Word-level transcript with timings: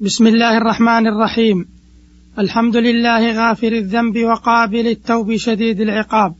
بسم 0.00 0.26
الله 0.26 0.56
الرحمن 0.56 1.06
الرحيم. 1.06 1.68
الحمد 2.38 2.76
لله 2.76 3.32
غافر 3.32 3.72
الذنب 3.72 4.18
وقابل 4.18 4.86
التوب 4.86 5.36
شديد 5.36 5.80
العقاب. 5.80 6.34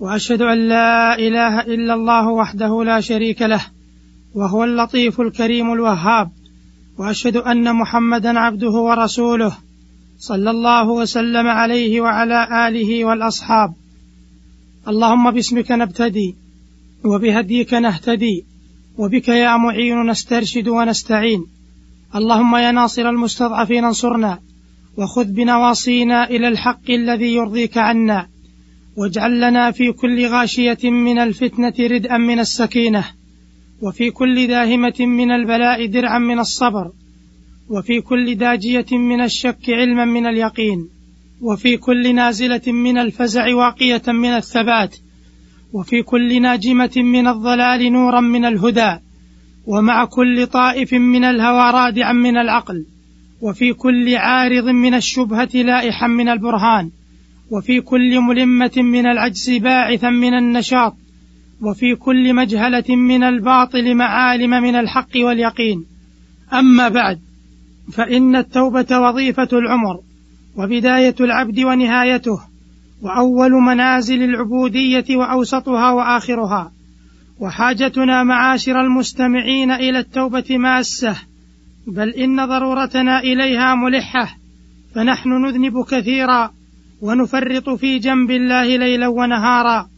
وأشهد 0.00 0.42
أن 0.42 0.68
لا 0.68 1.18
إله 1.18 1.60
إلا 1.60 1.94
الله 1.94 2.28
وحده 2.28 2.84
لا 2.84 3.00
شريك 3.00 3.42
له 3.42 3.66
وهو 4.34 4.64
اللطيف 4.64 5.20
الكريم 5.20 5.72
الوهاب. 5.72 6.30
وأشهد 6.98 7.36
أن 7.36 7.76
محمدا 7.76 8.38
عبده 8.38 8.70
ورسوله 8.70 9.52
صلى 10.18 10.50
الله 10.50 10.88
وسلم 10.88 11.46
عليه 11.46 12.00
وعلى 12.00 12.68
آله 12.68 13.04
والأصحاب. 13.04 13.74
اللهم 14.88 15.30
باسمك 15.30 15.72
نبتدي 15.72 16.34
وبهديك 17.04 17.74
نهتدي 17.74 18.44
وبك 18.98 19.28
يا 19.28 19.56
معين 19.56 20.06
نسترشد 20.10 20.68
ونستعين. 20.68 21.61
اللهم 22.14 22.56
يا 22.56 22.72
ناصر 22.72 23.08
المستضعفين 23.08 23.84
انصرنا 23.84 24.38
وخذ 24.96 25.24
بنواصينا 25.24 26.30
إلى 26.30 26.48
الحق 26.48 26.90
الذي 26.90 27.34
يرضيك 27.34 27.78
عنا 27.78 28.28
واجعل 28.96 29.40
لنا 29.40 29.70
في 29.70 29.92
كل 29.92 30.26
غاشية 30.26 30.90
من 30.90 31.18
الفتنة 31.18 31.74
ردءا 31.80 32.18
من 32.18 32.38
السكينة 32.40 33.04
وفي 33.82 34.10
كل 34.10 34.46
داهمة 34.46 34.94
من 35.00 35.30
البلاء 35.30 35.86
درعا 35.86 36.18
من 36.18 36.38
الصبر 36.38 36.92
وفي 37.68 38.00
كل 38.00 38.34
داجية 38.34 38.86
من 38.92 39.20
الشك 39.20 39.70
علما 39.70 40.04
من 40.04 40.26
اليقين 40.26 40.88
وفي 41.40 41.76
كل 41.76 42.14
نازلة 42.14 42.72
من 42.72 42.98
الفزع 42.98 43.54
واقية 43.54 44.02
من 44.08 44.30
الثبات 44.30 44.96
وفي 45.72 46.02
كل 46.02 46.42
ناجمة 46.42 46.92
من 46.96 47.26
الضلال 47.26 47.92
نورا 47.92 48.20
من 48.20 48.44
الهدى. 48.44 48.98
ومع 49.66 50.04
كل 50.04 50.46
طائف 50.46 50.92
من 50.92 51.24
الهوى 51.24 51.70
رادعا 51.70 52.12
من 52.12 52.36
العقل 52.36 52.86
وفي 53.40 53.72
كل 53.72 54.16
عارض 54.16 54.64
من 54.64 54.94
الشبهة 54.94 55.50
لائحا 55.54 56.06
من 56.06 56.28
البرهان 56.28 56.90
وفي 57.50 57.80
كل 57.80 58.20
ملمة 58.20 58.72
من 58.76 59.06
العجز 59.06 59.50
باعثا 59.50 60.10
من 60.10 60.34
النشاط 60.34 60.96
وفي 61.62 61.94
كل 61.94 62.34
مجهلة 62.34 62.96
من 62.96 63.22
الباطل 63.22 63.94
معالم 63.94 64.50
من 64.50 64.76
الحق 64.76 65.16
واليقين. 65.16 65.84
أما 66.52 66.88
بعد 66.88 67.20
فإن 67.92 68.36
التوبة 68.36 68.98
وظيفة 68.98 69.48
العمر 69.52 70.00
وبداية 70.56 71.14
العبد 71.20 71.60
ونهايته 71.60 72.40
وأول 73.02 73.52
منازل 73.52 74.22
العبودية 74.22 75.04
وأوسطها 75.16 75.90
وآخرها. 75.90 76.72
وحاجتنا 77.42 78.22
معاشر 78.22 78.80
المستمعين 78.80 79.70
إلى 79.70 79.98
التوبة 79.98 80.58
ماسة 80.58 81.16
بل 81.86 82.08
إن 82.08 82.46
ضرورتنا 82.46 83.20
إليها 83.20 83.74
ملحة 83.74 84.36
فنحن 84.94 85.28
نذنب 85.28 85.84
كثيرا 85.84 86.52
ونفرط 87.00 87.70
في 87.70 87.98
جنب 87.98 88.30
الله 88.30 88.76
ليلا 88.76 89.08
ونهارا 89.08 89.88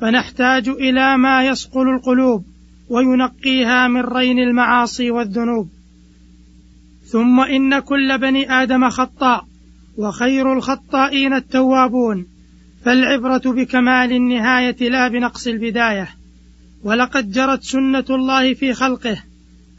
فنحتاج 0.00 0.68
إلى 0.68 1.18
ما 1.18 1.46
يصقل 1.46 1.88
القلوب 1.88 2.44
وينقيها 2.88 3.88
من 3.88 4.00
رين 4.00 4.38
المعاصي 4.38 5.10
والذنوب. 5.10 5.68
ثم 7.04 7.40
إن 7.40 7.78
كل 7.78 8.18
بني 8.18 8.52
آدم 8.62 8.90
خطاء 8.90 9.46
وخير 9.96 10.52
الخطائين 10.52 11.34
التوابون 11.34 12.26
فالعبرة 12.84 13.42
بكمال 13.52 14.12
النهاية 14.12 14.88
لا 14.88 15.08
بنقص 15.08 15.46
البداية. 15.46 16.17
ولقد 16.84 17.30
جرت 17.30 17.62
سنة 17.62 18.04
الله 18.10 18.54
في 18.54 18.74
خلقه 18.74 19.22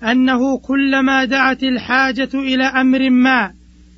أنه 0.03 0.57
كلما 0.57 1.25
دعت 1.25 1.63
الحاجة 1.63 2.29
إلى 2.33 2.63
أمر 2.63 3.09
ما 3.09 3.53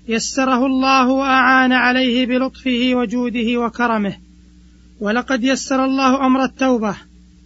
يسره 0.08 0.66
الله 0.66 1.10
وأعان 1.10 1.72
عليه 1.72 2.26
بلطفه 2.26 2.92
وجوده 2.94 3.58
وكرمه. 3.58 4.14
ولقد 5.00 5.44
يسر 5.44 5.86
الله 5.86 6.26
أمر 6.26 6.44
التوبة 6.44 6.96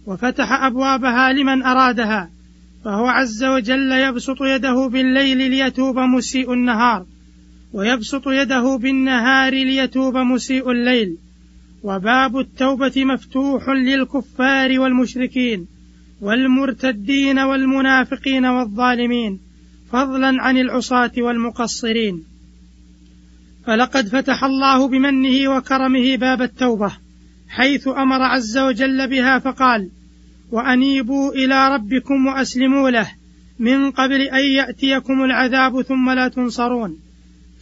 وفتح 0.06 0.52
أبوابها 0.52 1.32
لمن 1.32 1.62
أرادها 1.62 2.30
فهو 2.84 3.06
عز 3.06 3.44
وجل 3.44 3.92
يبسط 3.92 4.42
يده 4.42 4.88
بالليل 4.88 5.50
ليتوب 5.50 5.98
مسيء 5.98 6.52
النهار 6.52 7.06
ويبسط 7.72 8.28
يده 8.28 8.76
بالنهار 8.76 9.52
ليتوب 9.52 10.16
مسيء 10.16 10.70
الليل. 10.70 11.16
وباب 11.86 12.38
التوبة 12.38 13.04
مفتوح 13.04 13.68
للكفار 13.68 14.80
والمشركين 14.80 15.66
والمرتدين 16.20 17.38
والمنافقين 17.38 18.46
والظالمين 18.46 19.40
فضلا 19.92 20.42
عن 20.42 20.58
العصاة 20.58 21.12
والمقصرين. 21.18 22.24
فلقد 23.66 24.08
فتح 24.08 24.44
الله 24.44 24.88
بمنه 24.88 25.56
وكرمه 25.56 26.16
باب 26.16 26.42
التوبة 26.42 26.92
حيث 27.48 27.88
أمر 27.88 28.22
عز 28.22 28.58
وجل 28.58 29.08
بها 29.08 29.38
فقال 29.38 29.90
وأنيبوا 30.52 31.32
إلى 31.32 31.74
ربكم 31.74 32.26
وأسلموا 32.26 32.90
له 32.90 33.10
من 33.58 33.90
قبل 33.90 34.20
أن 34.20 34.44
يأتيكم 34.44 35.24
العذاب 35.24 35.82
ثم 35.82 36.10
لا 36.10 36.28
تنصرون. 36.28 36.98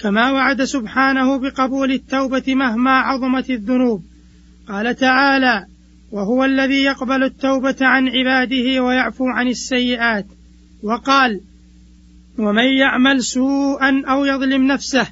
كما 0.00 0.30
وعد 0.30 0.64
سبحانه 0.64 1.38
بقبول 1.38 1.92
التوبة 1.92 2.54
مهما 2.54 2.90
عظمت 2.90 3.50
الذنوب. 3.50 4.13
قال 4.68 4.96
تعالى 4.96 5.66
وهو 6.12 6.44
الذي 6.44 6.82
يقبل 6.82 7.22
التوبة 7.22 7.76
عن 7.80 8.08
عباده 8.08 8.82
ويعفو 8.82 9.24
عن 9.28 9.48
السيئات. 9.48 10.26
وقال 10.82 11.40
ومن 12.38 12.64
يعمل 12.64 13.24
سوءا 13.24 14.02
أو 14.06 14.24
يظلم 14.24 14.66
نفسه 14.66 15.06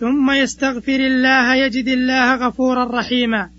ثم 0.00 0.30
يستغفر 0.30 1.00
الله 1.00 1.54
يجد 1.54 1.88
الله 1.88 2.34
غفورا 2.34 2.98
رحيما. 2.98 3.50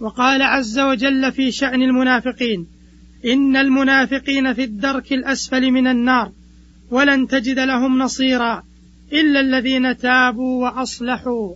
وقال 0.00 0.42
عز 0.42 0.78
وجل 0.78 1.32
في 1.32 1.52
شأن 1.52 1.82
المنافقين 1.82 2.66
إن 3.24 3.56
المنافقين 3.56 4.54
في 4.54 4.64
الدرك 4.64 5.12
الأسفل 5.12 5.70
من 5.70 5.86
النار 5.86 6.32
ولن 6.90 7.26
تجد 7.26 7.58
لهم 7.58 7.98
نصيرا 7.98 8.62
إلا 9.12 9.40
الذين 9.40 9.96
تابوا 9.96 10.64
وأصلحوا. 10.64 11.54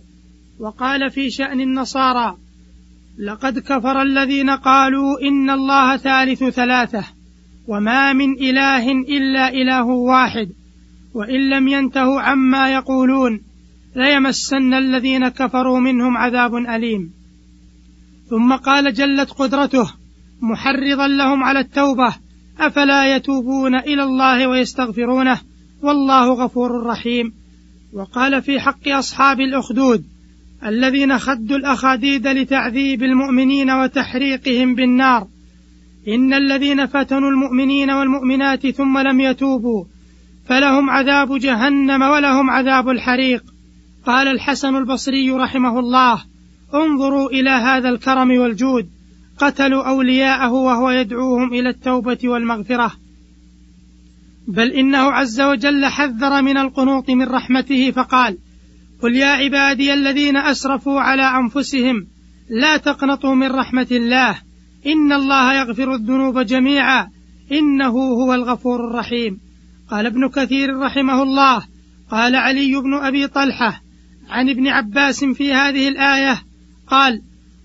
وقال 0.59 1.11
في 1.11 1.29
شأن 1.29 1.61
النصارى 1.61 2.37
لقد 3.17 3.59
كفر 3.59 4.01
الذين 4.01 4.49
قالوا 4.49 5.21
إن 5.27 5.49
الله 5.49 5.97
ثالث 5.97 6.43
ثلاثة 6.43 7.03
وما 7.67 8.13
من 8.13 8.33
إله 8.33 8.91
إلا 8.91 9.49
إله 9.49 9.85
واحد 9.85 10.49
وإن 11.13 11.49
لم 11.49 11.67
ينتهوا 11.67 12.21
عما 12.21 12.73
يقولون 12.73 13.41
ليمسن 13.95 14.73
الذين 14.73 15.27
كفروا 15.27 15.79
منهم 15.79 16.17
عذاب 16.17 16.55
أليم. 16.55 17.13
ثم 18.29 18.55
قال 18.55 18.93
جلت 18.93 19.31
قدرته 19.31 19.93
محرضا 20.41 21.07
لهم 21.07 21.43
على 21.43 21.59
التوبة 21.59 22.15
أفلا 22.59 23.15
يتوبون 23.15 23.75
إلى 23.75 24.03
الله 24.03 24.47
ويستغفرونه؟ 24.47 25.39
والله 25.81 26.33
غفور 26.33 26.85
رحيم. 26.85 27.33
وقال 27.93 28.41
في 28.41 28.59
حق 28.59 28.87
أصحاب 28.87 29.41
الأخدود 29.41 30.05
الذين 30.65 31.17
خدوا 31.17 31.57
الأخاديد 31.57 32.27
لتعذيب 32.27 33.03
المؤمنين 33.03 33.71
وتحريقهم 33.71 34.75
بالنار. 34.75 35.27
إن 36.07 36.33
الذين 36.33 36.85
فتنوا 36.85 37.29
المؤمنين 37.29 37.91
والمؤمنات 37.91 38.67
ثم 38.67 38.97
لم 38.97 39.21
يتوبوا 39.21 39.85
فلهم 40.45 40.89
عذاب 40.89 41.39
جهنم 41.39 42.01
ولهم 42.01 42.49
عذاب 42.49 42.89
الحريق. 42.89 43.43
قال 44.05 44.27
الحسن 44.27 44.75
البصري 44.75 45.31
رحمه 45.31 45.79
الله 45.79 46.23
انظروا 46.73 47.29
إلى 47.29 47.49
هذا 47.49 47.89
الكرم 47.89 48.31
والجود. 48.31 48.89
قتلوا 49.37 49.89
أولياءه 49.89 50.51
وهو 50.51 50.89
يدعوهم 50.89 51.53
إلى 51.53 51.69
التوبة 51.69 52.19
والمغفرة. 52.23 52.91
بل 54.47 54.71
إنه 54.71 54.97
عز 54.97 55.41
وجل 55.41 55.85
حذر 55.85 56.41
من 56.41 56.57
القنوط 56.57 57.09
من 57.09 57.27
رحمته 57.27 57.91
فقال 57.91 58.37
قل 59.01 59.15
يا 59.15 59.27
عبادي 59.27 59.93
الذين 59.93 60.37
أسرفوا 60.37 61.01
على 61.01 61.23
أنفسهم 61.23 62.07
لا 62.49 62.77
تقنطوا 62.77 63.35
من 63.35 63.51
رحمة 63.51 63.87
الله 63.91 64.37
إن 64.87 65.13
الله 65.13 65.53
يغفر 65.53 65.95
الذنوب 65.95 66.39
جميعا 66.39 67.07
إنه 67.51 67.91
هو 67.97 68.33
الغفور 68.33 68.87
الرحيم. 68.87 69.39
قال 69.89 70.05
ابن 70.05 70.29
كثير 70.29 70.77
رحمه 70.77 71.23
الله 71.23 71.63
قال 72.11 72.35
علي 72.35 72.75
بن 72.75 72.93
أبي 72.93 73.27
طلحة 73.27 73.81
عن 74.29 74.49
ابن 74.49 74.67
عباس 74.67 75.23
في 75.23 75.53
هذه 75.53 75.87
الآية 75.87 76.41
قال 76.87 77.21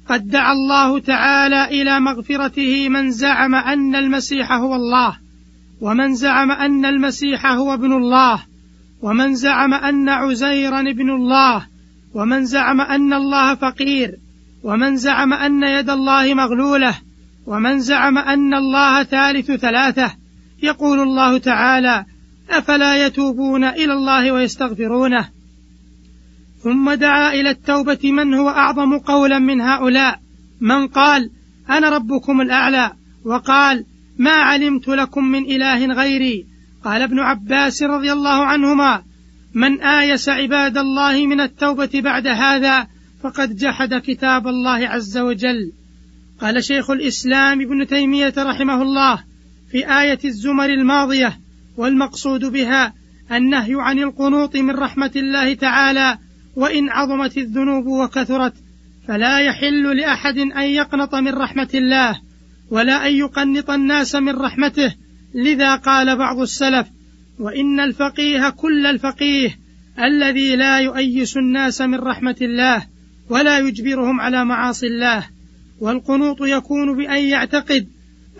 قد 0.09 0.29
دعا 0.29 0.53
الله 0.53 0.99
تعالى 0.99 1.65
إلى 1.65 2.00
مغفرته 2.00 2.89
من 2.89 3.11
زعم 3.11 3.55
أن 3.55 3.94
المسيح 3.94 4.53
هو 4.53 4.75
الله 4.75 5.19
ومن 5.81 6.15
زعم 6.15 6.50
أن 6.50 6.85
المسيح 6.85 7.47
هو 7.47 7.75
ابن 7.75 7.93
الله 7.93 8.43
ومن 9.02 9.34
زعم 9.34 9.75
أن 9.75 10.08
عزيرا 10.08 10.81
ابن 10.81 11.10
الله 11.10 11.66
ومن 12.14 12.44
زعم 12.44 12.81
أن 12.81 13.12
الله 13.12 13.54
فقير 13.54 14.19
ومن 14.62 14.96
زعم 14.96 15.32
أن 15.32 15.62
يد 15.62 15.90
الله 15.90 16.34
مغلولة 16.34 16.94
ومن 17.46 17.81
زعم 17.81 18.19
أن 18.19 18.54
الله 18.54 19.02
ثالث 19.02 19.50
ثلاثة 19.50 20.14
يقول 20.62 21.00
الله 21.00 21.38
تعالى 21.38 22.04
أفلا 22.50 23.06
يتوبون 23.06 23.64
إلى 23.64 23.93
الله 23.93 24.32
ويستغفرونه؟ 24.32 25.28
ثم 26.58 26.93
دعا 26.93 27.32
إلى 27.32 27.50
التوبة 27.50 28.12
من 28.12 28.34
هو 28.34 28.48
أعظم 28.48 28.98
قولا 28.98 29.38
من 29.38 29.60
هؤلاء. 29.60 30.20
من 30.60 30.87
قال 30.87 31.31
أنا 31.70 31.88
ربكم 31.88 32.40
الأعلى 32.40 32.93
وقال 33.25 33.84
ما 34.19 34.31
علمت 34.31 34.88
لكم 34.88 35.25
من 35.25 35.44
إله 35.44 35.87
غيري 35.87 36.46
قال 36.87 37.03
ابن 37.03 37.19
عباس 37.19 37.83
رضي 37.83 38.12
الله 38.12 38.44
عنهما 38.44 39.03
من 39.55 39.81
آيس 39.81 40.29
عباد 40.29 40.79
الله 40.79 41.27
من 41.27 41.41
التوبة 41.41 41.91
بعد 41.94 42.27
هذا 42.27 42.87
فقد 43.23 43.56
جحد 43.56 43.94
كتاب 43.94 44.49
الله 44.49 44.88
عز 44.88 45.19
وجل. 45.19 45.73
قال 46.41 46.65
شيخ 46.65 46.91
الإسلام 46.91 47.61
ابن 47.61 47.87
تيمية 47.87 48.35
رحمه 48.38 48.83
الله 48.83 49.25
في 49.71 50.00
آية 50.00 50.19
الزمر 50.25 50.65
الماضية 50.65 51.38
والمقصود 51.77 52.44
بها 52.44 52.94
النهي 53.32 53.75
عن 53.75 53.99
القنوط 53.99 54.56
من 54.56 54.71
رحمة 54.71 55.12
الله 55.17 55.55
تعالى 55.55 56.19
وإن 56.56 56.91
عظمت 56.91 57.39
الذنوب 57.39 57.87
وكثرت 57.87 58.55
فلا 59.09 59.41
يحل 59.41 59.97
لأحد 59.97 60.39
أن 60.39 60.65
يقنط 60.65 61.15
من 61.15 61.35
رحمة 61.35 61.71
الله 61.75 62.21
ولا 62.71 63.09
أن 63.09 63.15
يقنط 63.15 63.71
الناس 63.71 64.15
من 64.15 64.37
رحمته 64.37 64.94
لذا 65.34 65.76
قال 65.76 66.17
بعض 66.19 66.40
السلف 66.40 66.87
وإن 67.38 67.81
الفقيه 67.81 68.50
كل 68.50 68.87
الفقيه 68.87 69.58
الذي 69.99 70.56
لا 70.56 70.78
يؤيس 70.81 71.37
الناس 71.37 71.81
من 71.81 71.99
رحمة 71.99 72.37
الله 72.43 72.87
ولا 73.31 73.58
يجبرهم 73.58 74.20
على 74.20 74.44
معاصي 74.44 74.87
الله 74.87 75.26
والقنوط 75.81 76.43
يكون 76.43 76.96
بأن 76.96 77.23
يعتقد 77.25 77.88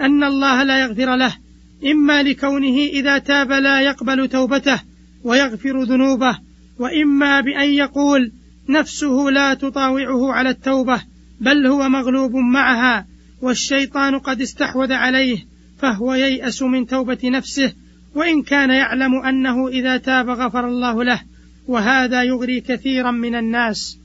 أن 0.01 0.25
الله 0.25 0.63
لا 0.63 0.81
يغفر 0.81 1.17
له 1.17 1.37
إما 1.85 2.23
لكونه 2.23 2.77
إذا 2.79 3.19
تاب 3.19 3.53
لا 3.53 3.81
يقبل 3.81 4.29
توبته 4.29 4.81
ويغفر 5.25 5.83
ذنوبه 5.83 6.39
وإما 6.79 7.41
بأن 7.41 7.69
يقول 7.69 8.33
نفسه 8.69 9.31
لا 9.31 9.55
تطاوعه 9.55 10.33
على 10.33 10.51
التوبة 10.51 11.03
بل 11.41 11.67
هو 11.67 11.89
مغلوب 11.89 12.35
معها 12.35 13.07
والشيطان 13.43 14.19
قد 14.19 14.41
استحوذ 14.41 14.93
عليه 14.93 15.47
فهو 15.79 16.15
ييأس 16.15 16.63
من 16.63 16.87
توبة 16.87 17.19
نفسه 17.25 17.73
وإن 18.15 18.43
كان 18.43 18.71
يعلم 18.71 19.15
أنه 19.15 19.69
إذا 19.69 19.97
تاب 19.97 20.29
غفر 20.29 20.69
الله 20.69 21.05
له 21.05 21.21
وهذا 21.67 22.23
يغري 22.23 22.61
كثيرا 22.61 23.11
من 23.11 23.35
الناس. 23.35 23.99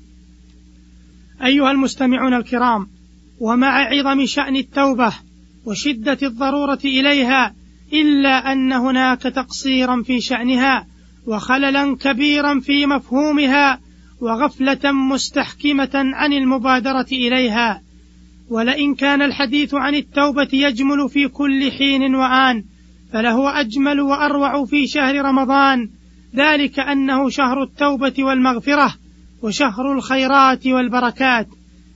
أيها 1.44 1.72
المستمعون 1.72 2.34
الكرام 2.34 2.88
ومع 3.40 3.88
عظم 3.88 4.26
شأن 4.26 4.56
التوبة 4.56 5.14
وشدة 5.66 6.18
الضرورة 6.24 6.80
إليها 6.86 7.56
إلا 7.94 8.52
أن 8.52 8.74
هناك 8.74 9.22
تقصيرا 9.22 10.04
في 10.04 10.22
شأنها 10.22 10.88
وخللا 11.28 11.96
كبيرا 11.96 12.60
في 12.60 12.86
مفهومها 12.86 13.80
وغفلة 14.22 14.92
مستحكمة 14.92 15.90
عن 15.94 16.34
المبادرة 16.34 17.08
إليها. 17.12 17.82
ولئن 18.52 18.96
كان 18.96 19.22
الحديث 19.22 19.74
عن 19.74 19.96
التوبة 19.96 20.48
يجمل 20.54 21.10
في 21.10 21.28
كل 21.28 21.72
حين 21.72 22.16
وآن 22.16 22.64
فلهو 23.14 23.48
أجمل 23.48 24.02
وأروع 24.02 24.66
في 24.66 24.88
شهر 24.88 25.16
رمضان. 25.16 25.90
ذلك 26.36 26.80
أنه 26.80 27.30
شهر 27.30 27.64
التوبة 27.64 28.14
والمغفرة 28.20 28.96
وشهر 29.44 29.94
الخيرات 29.94 30.68
والبركات. 30.68 31.48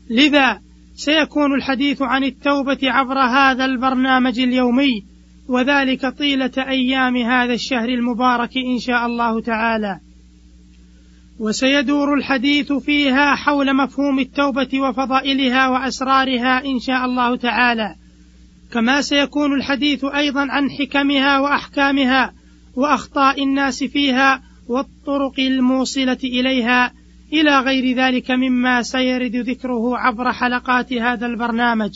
لذا 0.09 0.59
سيكون 0.95 1.53
الحديث 1.53 2.01
عن 2.01 2.23
التوبة 2.23 2.79
عبر 2.83 3.19
هذا 3.19 3.65
البرنامج 3.65 4.39
اليومي 4.39 5.03
وذلك 5.49 6.05
طيلة 6.17 6.51
أيام 6.57 7.17
هذا 7.17 7.53
الشهر 7.53 7.89
المبارك 7.89 8.57
إن 8.57 8.79
شاء 8.79 9.05
الله 9.05 9.41
تعالى. 9.41 9.99
وسيدور 11.39 12.13
الحديث 12.13 12.73
فيها 12.73 13.35
حول 13.35 13.75
مفهوم 13.75 14.19
التوبة 14.19 14.79
وفضائلها 14.79 15.67
وأسرارها 15.67 16.65
إن 16.65 16.79
شاء 16.79 17.05
الله 17.05 17.35
تعالى. 17.35 17.95
كما 18.71 19.01
سيكون 19.01 19.53
الحديث 19.53 20.05
أيضا 20.05 20.41
عن 20.41 20.69
حكمها 20.69 21.39
وأحكامها 21.39 22.33
وأخطاء 22.75 23.43
الناس 23.43 23.83
فيها 23.83 24.41
والطرق 24.67 25.39
الموصلة 25.39 26.17
إليها. 26.23 26.91
إلى 27.33 27.59
غير 27.59 27.97
ذلك 27.97 28.31
مما 28.31 28.81
سيرد 28.81 29.35
ذكره 29.35 29.97
عبر 29.97 30.31
حلقات 30.31 30.93
هذا 30.93 31.25
البرنامج. 31.25 31.91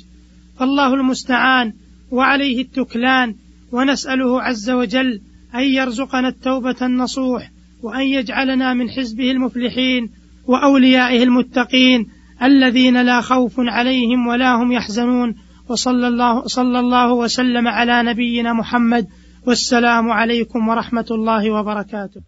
فالله 0.60 0.94
المستعان 0.94 1.74
وعليه 2.12 2.62
التكلان. 2.62 3.36
ونسأله 3.72 4.42
عز 4.42 4.70
وجل 4.70 5.22
أن 5.56 5.64
يرزقنا 5.64 6.28
التوبة 6.28 6.76
النصوح 6.82 7.50
وأن 7.84 8.02
يجعلنا 8.02 8.74
من 8.74 8.90
حزبه 8.90 9.32
المفلحين 9.32 10.10
وأوليائه 10.48 11.24
المتقين 11.24 12.08
الذين 12.44 13.02
لا 13.02 13.22
خوف 13.22 13.54
عليهم 13.58 14.28
ولا 14.28 14.56
هم 14.56 14.72
يحزنون. 14.72 15.36
وصلى 15.70 16.08
الله 16.08 16.44
صلى 16.48 16.80
الله 16.80 17.14
وسلم 17.14 17.68
على 17.68 18.04
نبينا 18.04 18.54
محمد 18.54 19.08
والسلام 19.46 20.12
عليكم 20.12 20.68
ورحمة 20.70 21.06
الله 21.12 21.52
وبركاته. 21.52 22.22